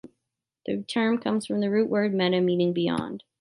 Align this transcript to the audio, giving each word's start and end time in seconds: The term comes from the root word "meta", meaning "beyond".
The 0.65 0.81
term 0.81 1.19
comes 1.19 1.45
from 1.45 1.59
the 1.59 1.69
root 1.69 1.87
word 1.87 2.11
"meta", 2.11 2.41
meaning 2.41 2.73
"beyond". 2.73 3.23